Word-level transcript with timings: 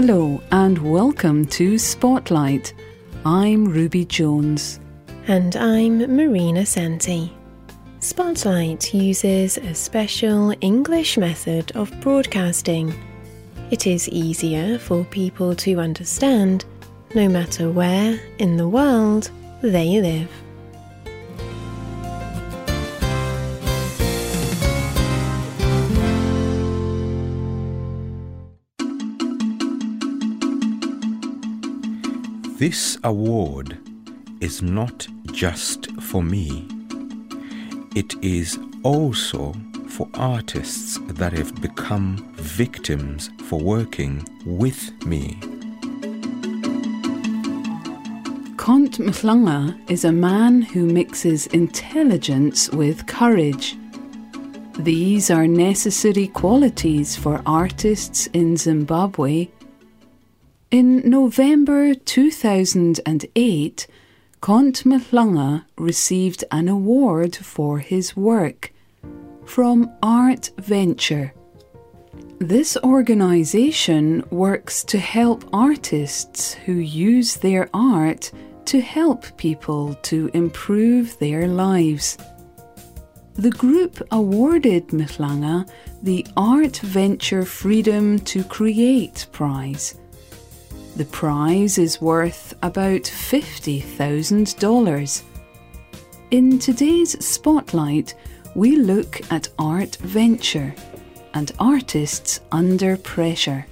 Hello 0.00 0.40
and 0.52 0.78
welcome 0.78 1.44
to 1.46 1.76
Spotlight. 1.76 2.72
I'm 3.24 3.64
Ruby 3.64 4.04
Jones. 4.04 4.78
And 5.26 5.56
I'm 5.56 5.98
Marina 6.14 6.64
Santee. 6.64 7.32
Spotlight 7.98 8.94
uses 8.94 9.58
a 9.58 9.74
special 9.74 10.54
English 10.60 11.18
method 11.18 11.72
of 11.74 11.90
broadcasting. 12.00 12.94
It 13.72 13.88
is 13.88 14.08
easier 14.10 14.78
for 14.78 15.02
people 15.02 15.56
to 15.56 15.80
understand 15.80 16.64
no 17.16 17.28
matter 17.28 17.68
where 17.68 18.20
in 18.38 18.56
the 18.56 18.68
world 18.68 19.32
they 19.62 20.00
live. 20.00 20.30
This 32.58 32.98
award 33.04 33.78
is 34.40 34.62
not 34.62 35.06
just 35.30 35.92
for 36.00 36.24
me. 36.24 36.66
It 37.94 38.16
is 38.20 38.58
also 38.82 39.54
for 39.86 40.08
artists 40.14 40.98
that 41.06 41.32
have 41.34 41.54
become 41.62 42.16
victims 42.34 43.30
for 43.44 43.60
working 43.60 44.26
with 44.44 44.90
me. 45.06 45.38
Cont 48.56 48.98
Mhlanga 48.98 49.78
is 49.88 50.04
a 50.04 50.10
man 50.10 50.62
who 50.62 50.84
mixes 50.84 51.46
intelligence 51.46 52.70
with 52.70 53.06
courage. 53.06 53.76
These 54.80 55.30
are 55.30 55.46
necessary 55.46 56.26
qualities 56.26 57.14
for 57.14 57.40
artists 57.46 58.26
in 58.32 58.56
Zimbabwe 58.56 59.46
in 60.70 61.08
November 61.08 61.94
2008, 61.94 63.86
Cont 64.40 64.84
Mhlanga 64.84 65.64
received 65.78 66.44
an 66.50 66.68
award 66.68 67.34
for 67.34 67.78
his 67.78 68.16
work 68.16 68.72
from 69.46 69.90
ArtVenture. 70.02 71.32
This 72.38 72.76
organisation 72.84 74.22
works 74.30 74.84
to 74.84 74.98
help 74.98 75.48
artists 75.52 76.52
who 76.54 76.74
use 76.74 77.36
their 77.36 77.70
art 77.72 78.30
to 78.66 78.80
help 78.80 79.36
people 79.38 79.94
to 80.02 80.30
improve 80.34 81.18
their 81.18 81.48
lives. 81.48 82.18
The 83.34 83.50
group 83.50 84.06
awarded 84.10 84.88
Mhlanga 84.88 85.68
the 86.02 86.26
ArtVenture 86.36 87.46
Freedom 87.46 88.18
to 88.20 88.44
Create 88.44 89.26
Prize 89.32 89.98
the 90.98 91.04
prize 91.04 91.78
is 91.78 92.00
worth 92.00 92.54
about 92.60 93.02
$50,000. 93.02 95.22
In 96.32 96.58
today's 96.58 97.24
Spotlight, 97.24 98.16
we 98.56 98.74
look 98.74 99.20
at 99.30 99.48
ArtVenture 99.60 100.76
and 101.34 101.52
artists 101.60 102.40
under 102.50 102.96
pressure. 102.96 103.64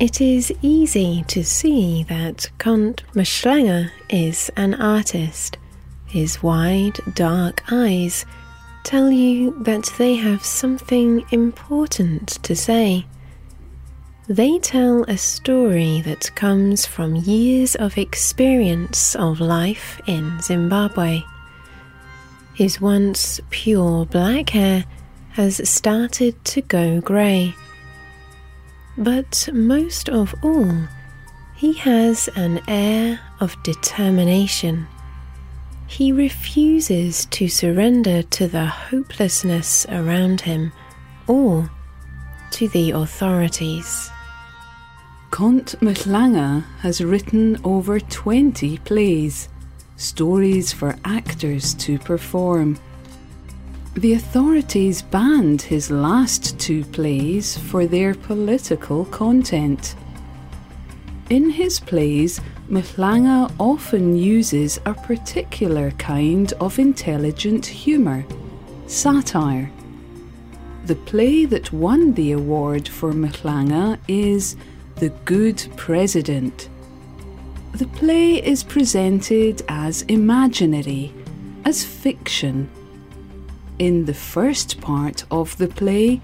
It 0.00 0.22
is 0.22 0.50
easy 0.62 1.22
to 1.28 1.44
see 1.44 2.02
that 2.04 2.48
Cont 2.56 3.04
Mhlanga 3.12 3.90
is 4.08 4.50
an 4.56 4.72
artist. 4.72 5.58
His 6.14 6.40
wide, 6.44 7.00
dark 7.12 7.64
eyes 7.72 8.24
tell 8.84 9.10
you 9.10 9.50
that 9.64 9.92
they 9.98 10.14
have 10.14 10.44
something 10.44 11.24
important 11.32 12.40
to 12.44 12.54
say. 12.54 13.06
They 14.28 14.60
tell 14.60 15.02
a 15.08 15.18
story 15.18 16.02
that 16.02 16.32
comes 16.36 16.86
from 16.86 17.16
years 17.16 17.74
of 17.74 17.98
experience 17.98 19.16
of 19.16 19.40
life 19.40 20.00
in 20.06 20.40
Zimbabwe. 20.40 21.22
His 22.54 22.80
once 22.80 23.40
pure 23.50 24.06
black 24.06 24.50
hair 24.50 24.84
has 25.30 25.68
started 25.68 26.44
to 26.44 26.60
go 26.60 27.00
grey. 27.00 27.56
But 28.96 29.48
most 29.52 30.08
of 30.08 30.32
all, 30.44 30.86
he 31.56 31.72
has 31.72 32.28
an 32.36 32.60
air 32.68 33.18
of 33.40 33.60
determination 33.64 34.86
he 35.86 36.12
refuses 36.12 37.26
to 37.26 37.48
surrender 37.48 38.22
to 38.22 38.48
the 38.48 38.66
hopelessness 38.66 39.86
around 39.88 40.40
him 40.40 40.72
or 41.26 41.70
to 42.50 42.68
the 42.68 42.90
authorities. 42.92 44.10
Cont 45.30 45.74
Mhlanga 45.80 46.64
has 46.78 47.00
written 47.00 47.58
over 47.64 47.98
20 47.98 48.78
plays, 48.78 49.48
stories 49.96 50.72
for 50.72 50.96
actors 51.04 51.74
to 51.74 51.98
perform. 51.98 52.78
The 53.94 54.14
authorities 54.14 55.02
banned 55.02 55.62
his 55.62 55.90
last 55.90 56.58
two 56.60 56.84
plays 56.84 57.58
for 57.58 57.86
their 57.86 58.14
political 58.14 59.04
content. 59.06 59.96
In 61.30 61.48
his 61.48 61.80
plays, 61.80 62.38
Mhlanga 62.68 63.50
often 63.58 64.14
uses 64.14 64.78
a 64.84 64.92
particular 64.92 65.90
kind 65.92 66.52
of 66.60 66.78
intelligent 66.78 67.64
humour, 67.64 68.26
satire. 68.86 69.70
The 70.84 70.96
play 70.96 71.46
that 71.46 71.72
won 71.72 72.12
the 72.12 72.32
award 72.32 72.86
for 72.86 73.14
Mhlanga 73.14 73.98
is 74.06 74.54
The 74.96 75.08
Good 75.24 75.66
President. 75.76 76.68
The 77.72 77.86
play 77.86 78.34
is 78.34 78.62
presented 78.62 79.62
as 79.66 80.02
imaginary, 80.02 81.14
as 81.64 81.84
fiction. 81.84 82.68
In 83.78 84.04
the 84.04 84.14
first 84.14 84.82
part 84.82 85.24
of 85.30 85.56
the 85.56 85.68
play, 85.68 86.20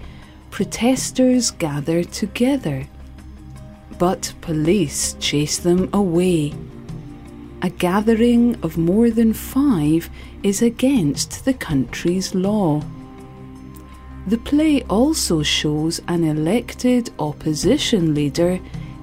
protesters 0.51 1.49
gather 1.49 2.03
together 2.03 2.87
but 4.01 4.33
police 4.41 5.13
chase 5.19 5.59
them 5.59 5.87
away. 5.93 6.51
A 7.61 7.69
gathering 7.69 8.55
of 8.63 8.75
more 8.75 9.11
than 9.11 9.31
five 9.31 10.09
is 10.41 10.63
against 10.63 11.45
the 11.45 11.53
country's 11.53 12.33
law. 12.33 12.81
The 14.25 14.39
play 14.39 14.81
also 14.89 15.43
shows 15.43 16.01
an 16.07 16.23
elected 16.23 17.11
opposition 17.19 18.15
leader 18.15 18.59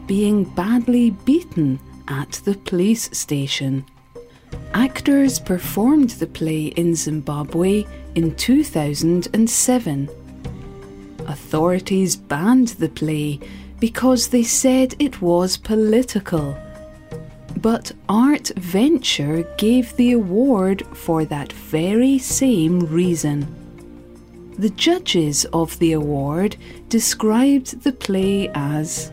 being 0.09 0.43
badly 0.43 1.11
beaten 1.11 1.79
at 2.09 2.33
the 2.45 2.55
police 2.55 3.09
station. 3.17 3.85
Actors 4.75 5.39
performed 5.39 6.11
the 6.11 6.27
play 6.27 6.73
in 6.83 6.97
Zimbabwe 6.97 7.85
in 8.17 8.35
2007. 8.35 10.09
Authorities 11.29 12.17
banned 12.17 12.69
the 12.83 12.89
play 12.89 13.39
because 13.81 14.29
they 14.29 14.43
said 14.43 14.95
it 14.99 15.21
was 15.23 15.57
political. 15.57 16.57
But 17.57 17.93
ArtVenture 18.09 19.57
gave 19.57 19.95
the 19.97 20.13
award 20.13 20.87
for 20.95 21.25
that 21.25 21.53
very 21.53 22.19
same 22.19 22.81
reason. 22.81 23.55
The 24.59 24.71
judges 24.71 25.45
of 25.53 25.79
the 25.79 25.93
award 25.93 26.57
described 26.89 27.83
the 27.83 27.93
play 27.93 28.51
as 28.55 29.13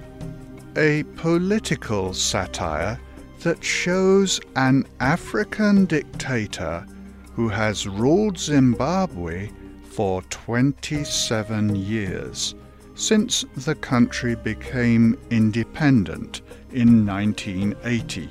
a 0.77 1.03
political 1.15 2.13
satire 2.13 2.99
that 3.41 3.63
shows 3.63 4.41
an 4.55 4.85
African 4.99 5.85
dictator 5.85 6.85
who 7.33 7.47
has 7.47 7.87
ruled 7.87 8.37
Zimbabwe 8.37 9.49
for 9.91 10.21
27 10.23 11.75
years 11.75 12.55
since 12.95 13.45
the 13.57 13.75
country 13.75 14.35
became 14.35 15.17
independent 15.29 16.41
in 16.71 17.05
1980. 17.05 18.29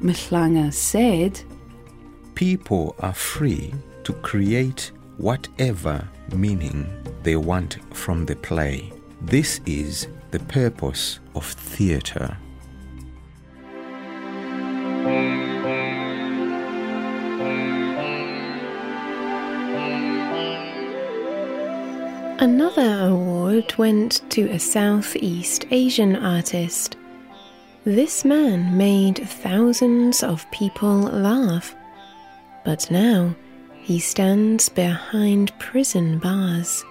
Mhlanga 0.00 0.72
said, 0.72 1.40
People 2.34 2.96
are 3.00 3.12
free 3.12 3.74
to 4.04 4.12
create 4.14 4.92
whatever 5.18 6.08
meaning 6.34 6.86
they 7.22 7.36
want 7.36 7.78
from 7.94 8.24
the 8.24 8.36
play. 8.36 8.92
This 9.20 9.60
is 9.66 10.06
the 10.30 10.38
purpose 10.40 11.20
of 11.34 11.44
theatre. 11.44 12.36
Another 22.40 23.08
award 23.10 23.76
went 23.76 24.22
to 24.30 24.48
a 24.48 24.58
Southeast 24.58 25.66
Asian 25.70 26.16
artist. 26.16 26.96
This 27.84 28.24
man 28.24 28.78
made 28.78 29.18
thousands 29.28 30.22
of 30.22 30.50
people 30.50 31.00
laugh. 31.02 31.76
but 32.64 32.90
now 32.90 33.34
he 33.74 33.98
stands 33.98 34.70
behind 34.70 35.52
prison 35.58 36.18
bars. 36.18 36.82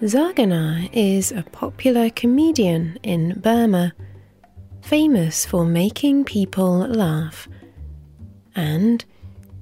Zarganar 0.00 0.88
is 0.94 1.30
a 1.30 1.42
popular 1.42 2.08
comedian 2.08 2.98
in 3.02 3.38
Burma, 3.40 3.92
famous 4.80 5.44
for 5.44 5.66
making 5.66 6.24
people 6.24 6.78
laugh. 6.78 7.46
And 8.56 9.04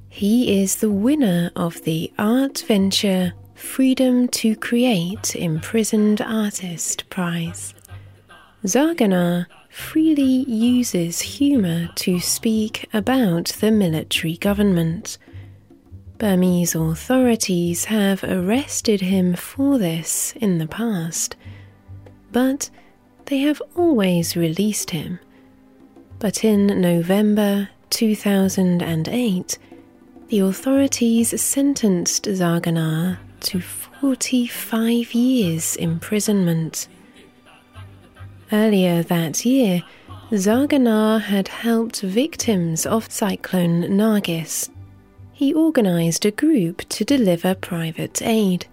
he 0.09 0.63
is 0.63 0.77
the 0.77 0.91
winner 0.93 1.51
of 1.57 1.83
the 1.83 2.13
ArtVenture 2.17 3.33
Freedom 3.63 4.29
to 4.29 4.55
Create 4.55 5.35
Imprisoned 5.35 6.21
Artist 6.21 7.09
Prize. 7.09 7.73
Zarganar 8.67 9.47
freely 9.71 10.45
uses 10.47 11.23
humour 11.23 11.89
to 11.95 12.21
speak 12.21 12.87
about 12.93 13.47
the 13.61 13.71
military 13.71 14.37
government. 14.37 15.17
Burmese 16.19 16.75
authorities 16.75 17.87
have 17.87 18.23
arrested 18.25 19.01
him 19.01 19.35
for 19.35 19.79
this 19.79 20.35
in 20.37 20.59
the 20.59 20.67
past, 20.67 21.35
but 22.31 22.69
they 23.27 23.39
have 23.39 23.63
always 23.75 24.37
released 24.37 24.91
him. 24.91 25.19
But 26.19 26.45
in 26.45 26.67
November 26.67 27.71
2008, 27.89 29.59
the 30.29 30.39
authorities 30.41 31.41
sentenced 31.41 32.25
Zarganar 32.25 33.19
to 33.43 33.61
45 33.61 35.15
years 35.15 35.77
imprisonment. 35.77 36.89
Earlier 38.53 39.03
that 39.03 39.45
year, 39.45 39.83
Zarganar 40.31 41.21
had 41.21 41.49
helped 41.49 42.01
victims 42.01 42.87
of 42.87 43.11
Cyclone 43.11 43.83
Nargis. 43.83 44.71
He 45.33 45.55
organised 45.55 46.25
a 46.25 46.31
group 46.31 46.89
to 46.89 47.05
deliver 47.05 47.55
private 47.55 48.23
aid. 48.23 48.67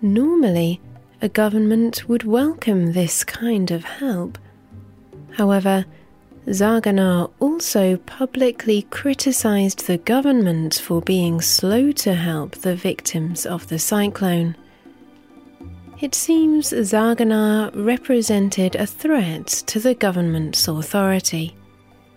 Normally, 0.00 0.80
a 1.22 1.28
government 1.28 2.08
would 2.08 2.24
welcome 2.24 2.92
this 2.92 3.24
kind 3.24 3.70
of 3.70 3.84
help. 3.84 4.38
However, 5.32 5.86
Zarganar 6.46 7.30
also 7.40 7.96
publicly 7.96 8.82
criticized 8.90 9.86
the 9.86 9.96
government 9.96 10.74
for 10.74 11.00
being 11.00 11.40
slow 11.40 11.90
to 11.92 12.14
help 12.14 12.56
the 12.56 12.76
victims 12.76 13.46
of 13.46 13.68
the 13.68 13.78
cyclone. 13.78 14.54
It 16.00 16.14
seems 16.14 16.70
Zarganar 16.70 17.70
represented 17.74 18.76
a 18.76 18.86
threat 18.86 19.46
to 19.46 19.80
the 19.80 19.94
government's 19.94 20.68
authority. 20.68 21.56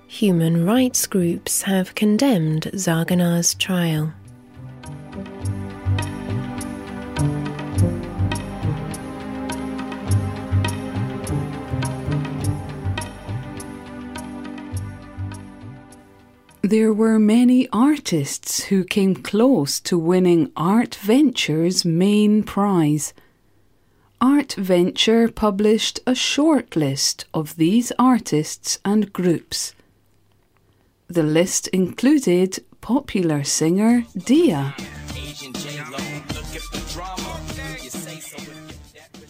Human 0.08 0.66
rights 0.66 1.08
groups 1.08 1.62
have 1.62 1.96
condemned 1.96 2.64
Zarganar's 2.74 3.54
trial. 3.54 4.14
There 16.68 16.92
were 16.92 17.18
many 17.18 17.70
artists 17.72 18.66
who 18.66 18.84
came 18.84 19.16
close 19.16 19.80
to 19.80 19.98
winning 19.98 20.50
ArtVenture's 20.58 21.86
main 21.86 22.44
prize. 22.44 23.14
ArtVenture 24.20 25.34
published 25.34 26.02
a 26.06 26.14
short 26.14 26.76
list 26.76 27.24
of 27.34 27.56
these 27.56 27.94
artists 27.98 28.80
and 28.84 29.14
groups. 29.14 29.76
The 31.08 31.24
list 31.24 31.70
included 31.70 32.62
popular 32.82 33.46
singer 33.46 34.04
Deeyah. 34.18 34.74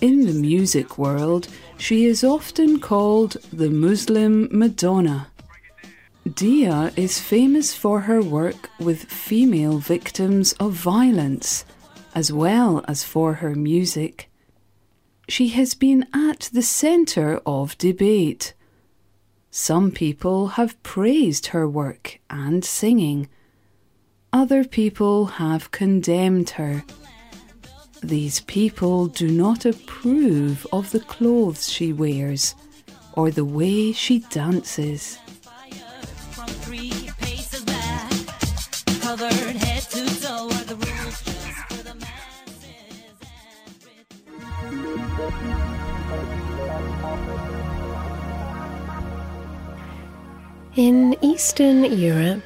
In 0.01 0.25
the 0.25 0.33
music 0.33 0.97
world, 0.97 1.49
she 1.77 2.05
is 2.05 2.23
often 2.23 2.79
called 2.79 3.33
the 3.53 3.69
Muslim 3.69 4.49
Madonna. 4.51 5.27
Deeyah 6.27 6.97
is 6.97 7.21
famous 7.21 7.73
for 7.73 8.01
her 8.01 8.21
work 8.21 8.69
with 8.79 9.05
female 9.05 9.77
victims 9.77 10.51
of 10.53 10.73
violence, 10.73 11.63
as 12.13 12.33
well 12.33 12.83
as 12.85 13.03
for 13.03 13.35
her 13.35 13.55
music. 13.55 14.29
She 15.29 15.49
has 15.49 15.73
been 15.73 16.05
at 16.13 16.49
the 16.51 16.61
centre 16.61 17.39
of 17.45 17.77
debate. 17.77 18.53
Some 19.51 19.89
people 19.91 20.47
have 20.59 20.81
praised 20.83 21.47
her 21.47 21.67
work 21.67 22.19
and 22.29 22.65
singing. 22.65 23.29
Other 24.33 24.65
people 24.65 25.25
have 25.25 25.71
condemned 25.71 26.51
her. 26.51 26.83
These 28.03 28.41
people 28.41 29.07
do 29.07 29.29
not 29.29 29.65
approve 29.65 30.67
of 30.73 30.91
the 30.91 30.99
clothes 30.99 31.69
she 31.69 31.93
wears 31.93 32.53
or 33.13 33.31
the 33.31 33.45
way 33.45 33.93
she 33.93 34.19
dances. 34.19 35.19
In 50.75 51.15
Eastern 51.23 51.99
Europe, 51.99 52.43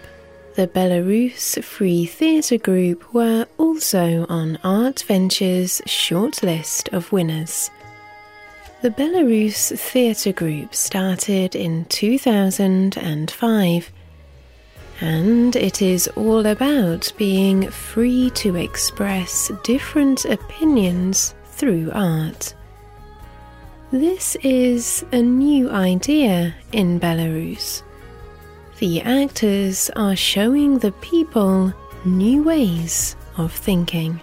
the 0.56 0.68
Belarus 0.68 1.62
Free 1.62 2.06
Theatre 2.06 2.57
Group 2.57 3.13
were 3.13 3.45
also 3.57 4.25
on 4.29 4.57
ArtVenture's 4.63 5.81
short 5.85 6.41
list 6.41 6.88
of 6.94 7.12
winners. 7.12 7.69
The 8.81 8.91
Belarus 8.91 9.77
Theatre 9.77 10.31
Group 10.31 10.73
started 10.73 11.53
in 11.53 11.83
2005, 11.85 13.91
and 15.01 15.56
it 15.56 15.81
is 15.81 16.07
all 16.15 16.45
about 16.45 17.12
being 17.18 17.69
free 17.69 18.30
to 18.31 18.56
express 18.56 19.51
different 19.63 20.25
opinions 20.25 21.36
through 21.45 21.92
art. 21.94 22.53
This 23.92 24.38
is 24.38 25.03
a 25.12 25.21
new 25.21 25.69
idea 25.69 26.56
in 26.71 27.00
Belarus 27.00 27.83
the 28.81 29.00
actors 29.03 29.92
are 29.95 30.15
showing 30.15 30.80
the 30.80 30.92
people 30.94 31.71
new 32.04 32.42
ways 32.42 33.16
of 33.37 33.54
thinking. 33.54 34.19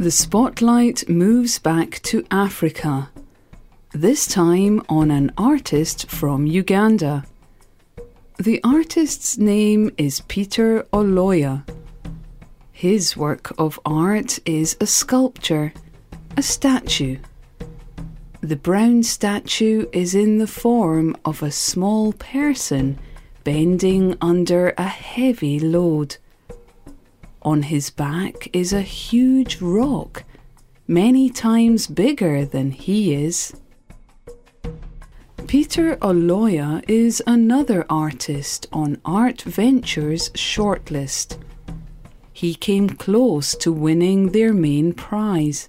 The 0.00 0.10
spotlight 0.10 1.10
moves 1.10 1.58
back 1.58 2.00
to 2.04 2.24
Africa, 2.30 3.10
this 3.92 4.26
time 4.26 4.82
on 4.88 5.10
an 5.10 5.30
artist 5.36 6.08
from 6.08 6.46
Uganda. 6.46 7.26
The 8.38 8.62
artist's 8.64 9.36
name 9.36 9.90
is 9.98 10.22
Peter 10.22 10.86
Oloya. 10.90 11.68
His 12.72 13.14
work 13.14 13.52
of 13.58 13.78
art 13.84 14.38
is 14.46 14.74
a 14.80 14.86
sculpture 14.86 15.74
a 16.34 16.42
statue. 16.42 17.18
The 18.40 18.56
brown 18.56 19.02
statue 19.02 19.84
is 19.92 20.14
in 20.14 20.38
the 20.38 20.46
form 20.46 21.14
of 21.26 21.42
a 21.42 21.50
small 21.50 22.14
person 22.14 22.98
bending 23.44 24.16
under 24.22 24.72
a 24.78 24.88
heavy 24.88 25.60
load. 25.60 26.16
On 27.42 27.62
his 27.62 27.88
back 27.88 28.48
is 28.52 28.72
a 28.72 28.82
huge 28.82 29.62
rock, 29.62 30.24
many 30.86 31.30
times 31.30 31.86
bigger 31.86 32.44
than 32.44 32.70
he 32.70 33.14
is. 33.14 33.54
Peter 35.46 35.96
Oloya 35.96 36.84
is 36.86 37.22
another 37.26 37.86
artist 37.88 38.66
on 38.72 38.96
ArtVentures 38.98 40.30
shortlist. 40.32 41.38
He 42.32 42.54
came 42.54 42.90
close 42.90 43.54
to 43.56 43.72
winning 43.72 44.32
their 44.32 44.52
main 44.52 44.92
prize. 44.92 45.68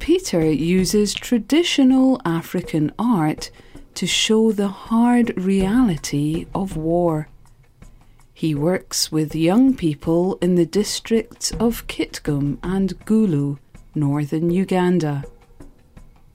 Peter 0.00 0.44
uses 0.50 1.14
traditional 1.14 2.20
African 2.24 2.92
art 2.98 3.50
to 3.94 4.06
show 4.06 4.52
the 4.52 4.68
hard 4.68 5.36
reality 5.36 6.46
of 6.54 6.76
war. 6.76 7.28
He 8.38 8.54
works 8.54 9.10
with 9.10 9.34
young 9.34 9.74
people 9.74 10.38
in 10.40 10.54
the 10.54 10.64
districts 10.64 11.50
of 11.58 11.88
Kitgum 11.88 12.58
and 12.62 12.96
Gulu, 13.04 13.58
northern 13.96 14.50
Uganda. 14.50 15.24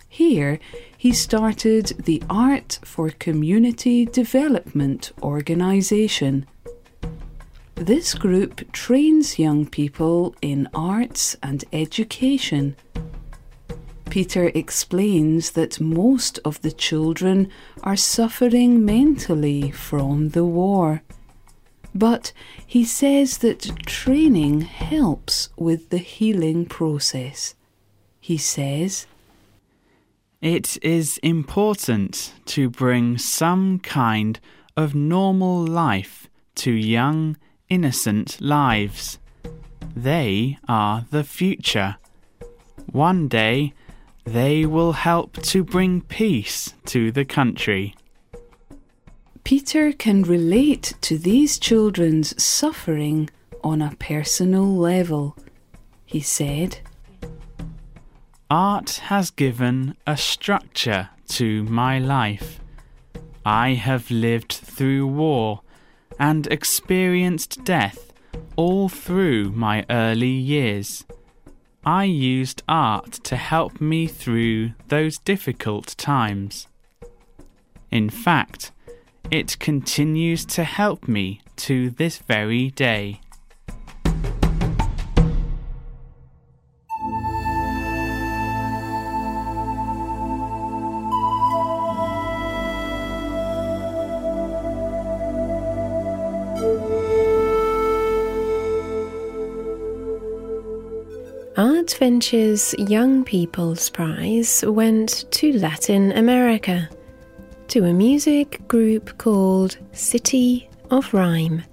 Here, 0.09 0.59
he 0.97 1.13
started 1.13 1.93
the 2.03 2.21
Art 2.29 2.79
for 2.83 3.09
Community 3.09 4.03
Development 4.05 5.13
organisation. 5.21 6.45
This 7.75 8.15
group 8.15 8.69
trains 8.73 9.39
young 9.39 9.65
people 9.65 10.35
in 10.41 10.67
arts 10.73 11.37
and 11.41 11.63
education 11.71 12.75
Peter 14.09 14.51
explains 14.53 15.51
that 15.51 15.79
most 15.79 16.37
of 16.45 16.61
the 16.61 16.71
children 16.71 17.49
are 17.81 17.95
suffering 17.95 18.85
mentally 18.85 19.71
from 19.71 20.29
the 20.29 20.45
war. 20.45 21.01
But 21.95 22.31
he 22.65 22.83
says 22.83 23.39
that 23.39 23.85
training 23.85 24.61
helps 24.61 25.49
with 25.55 25.89
the 25.89 25.99
healing 25.99 26.65
process. 26.65 27.55
He 28.19 28.37
says, 28.37 29.05
It 30.41 30.77
is 30.83 31.19
important 31.19 32.33
to 32.47 32.69
bring 32.69 33.17
some 33.17 33.79
kind 33.79 34.39
of 34.75 34.95
normal 34.95 35.65
life 35.65 36.29
to 36.55 36.71
young, 36.71 37.37
innocent 37.69 38.41
lives. 38.41 39.19
They 39.95 40.57
are 40.67 41.05
the 41.11 41.23
future. 41.23 41.97
One 42.91 43.27
day, 43.27 43.73
they 44.25 44.65
will 44.65 44.93
help 44.93 45.41
to 45.43 45.63
bring 45.63 46.01
peace 46.01 46.73
to 46.85 47.11
the 47.11 47.25
country. 47.25 47.95
Peter 49.43 49.91
can 49.91 50.23
relate 50.23 50.93
to 51.01 51.17
these 51.17 51.59
children's 51.59 52.41
suffering 52.41 53.29
on 53.63 53.81
a 53.81 53.95
personal 53.99 54.65
level. 54.65 55.35
He 56.05 56.21
said, 56.21 56.79
Art 58.49 59.01
has 59.09 59.31
given 59.31 59.95
a 60.07 60.15
structure 60.15 61.09
to 61.29 61.63
my 61.63 61.99
life. 61.99 62.59
I 63.45 63.71
have 63.71 64.09
lived 64.09 64.53
through 64.53 65.07
war 65.07 65.61
and 66.19 66.47
experienced 66.47 67.63
death 67.65 68.13
all 68.55 68.87
through 68.87 69.51
my 69.51 69.85
early 69.89 70.27
years. 70.27 71.05
I 71.85 72.05
used 72.05 72.63
art 72.67 73.11
to 73.23 73.35
help 73.35 73.81
me 73.81 74.07
through 74.07 74.73
those 74.87 75.17
difficult 75.17 75.95
times. 75.97 76.67
In 77.91 78.09
fact, 78.09 78.71
it 79.31 79.57
continues 79.59 80.45
to 80.45 80.63
help 80.63 81.07
me 81.07 81.41
to 81.55 81.89
this 81.89 82.17
very 82.19 82.69
day. 82.71 83.19
ArtVenture's 101.55 102.73
Young 102.77 103.23
People's 103.23 103.89
Prize 103.89 104.63
went 104.65 105.25
to 105.31 105.53
Latin 105.53 106.11
America, 106.13 106.89
to 107.67 107.85
a 107.85 107.93
music 107.93 108.67
group 108.67 109.17
called 109.17 109.77
City 109.91 110.69
of 110.91 111.13
Rhyme. 111.13 111.63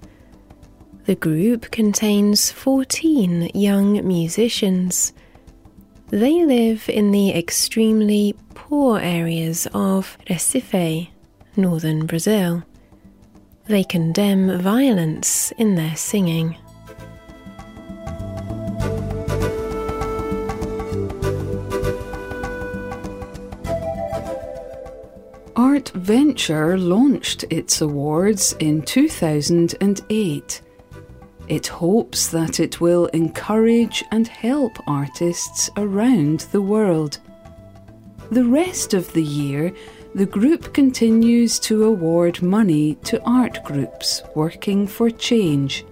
The 1.06 1.14
group 1.14 1.70
contains 1.70 2.50
14 2.50 3.50
young 3.54 4.06
musicians. 4.06 5.12
They 6.08 6.44
live 6.44 6.88
in 6.88 7.10
the 7.10 7.30
extremely 7.30 8.34
poor 8.54 8.98
areas 8.98 9.66
of 9.74 10.16
Recife, 10.28 11.08
northern 11.56 12.06
Brazil. 12.06 12.62
They 13.66 13.84
condemn 13.84 14.60
violence 14.60 15.52
in 15.52 15.74
their 15.74 15.96
singing. 15.96 16.56
ArtVenture 25.70 26.76
launched 26.76 27.44
its 27.48 27.80
awards 27.80 28.56
in 28.58 28.82
2008. 28.82 30.62
It 31.46 31.66
hopes 31.68 32.26
that 32.26 32.58
it 32.58 32.80
will 32.80 33.06
encourage 33.06 34.02
and 34.10 34.26
help 34.26 34.72
artists 34.88 35.70
around 35.76 36.40
the 36.50 36.60
world. 36.60 37.20
The 38.32 38.44
rest 38.44 38.94
of 38.94 39.12
the 39.12 39.22
year, 39.22 39.72
the 40.12 40.26
group 40.26 40.74
continues 40.74 41.60
to 41.60 41.84
award 41.84 42.42
money 42.42 42.96
to 43.04 43.22
art 43.22 43.62
groups 43.62 44.22
working 44.34 44.88
for 44.88 45.08
change. 45.08 45.84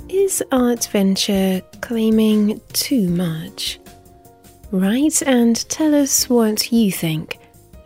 is 0.09 0.43
ArtVenture 0.51 1.63
claiming 1.81 2.61
too 2.73 3.09
much? 3.09 3.79
Write 4.73 5.23
and 5.23 5.57
tell 5.69 5.95
us 5.95 6.29
what 6.29 6.73
you 6.73 6.91
think. 6.91 7.39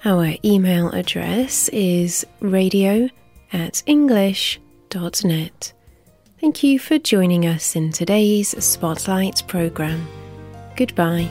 Our 0.07 0.37
email 0.43 0.89
address 0.93 1.69
is 1.69 2.25
radio 2.41 3.11
at 3.53 3.83
english.net. 3.85 5.73
Thank 6.41 6.63
you 6.63 6.79
for 6.79 6.99
joining 6.99 7.45
us 7.45 7.77
in 7.77 7.93
today's 7.93 8.65
Spotlight 8.65 9.43
programme. 9.47 10.07
Goodbye. 10.75 11.31